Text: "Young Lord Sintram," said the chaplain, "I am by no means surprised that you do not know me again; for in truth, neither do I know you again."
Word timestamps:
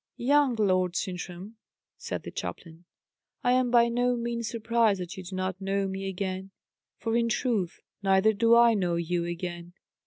"Young 0.17 0.55
Lord 0.55 0.95
Sintram," 0.95 1.57
said 1.95 2.23
the 2.23 2.31
chaplain, 2.31 2.85
"I 3.43 3.51
am 3.51 3.69
by 3.69 3.87
no 3.87 4.15
means 4.15 4.49
surprised 4.49 4.99
that 4.99 5.15
you 5.15 5.21
do 5.23 5.35
not 5.35 5.61
know 5.61 5.87
me 5.87 6.09
again; 6.09 6.49
for 6.97 7.15
in 7.15 7.29
truth, 7.29 7.81
neither 8.01 8.33
do 8.33 8.55
I 8.55 8.73
know 8.73 8.95
you 8.95 9.25
again." 9.25 9.73